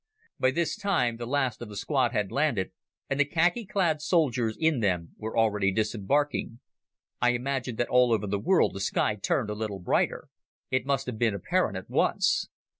By 0.39 0.49
this 0.49 0.75
time 0.75 1.17
the 1.17 1.27
last 1.27 1.61
of 1.61 1.69
the 1.69 1.75
squad 1.77 2.11
had 2.11 2.31
landed, 2.31 2.71
and 3.07 3.19
the 3.19 3.23
khaki 3.25 3.67
clad 3.67 4.01
soldiers 4.01 4.57
in 4.59 4.79
them 4.79 5.09
were 5.15 5.37
already 5.37 5.71
disembarking. 5.71 6.59
"I 7.21 7.33
imagine 7.33 7.75
that 7.75 7.89
all 7.89 8.11
over 8.11 8.25
the 8.25 8.39
world 8.39 8.73
the 8.73 8.79
sky 8.79 9.13
turned 9.13 9.51
a 9.51 9.53
little 9.53 9.77
brighter. 9.79 10.29
It 10.71 10.87
must 10.87 11.05
have 11.05 11.19
been 11.19 11.35
apparent 11.35 11.77
at 11.77 11.87
once." 11.87 12.49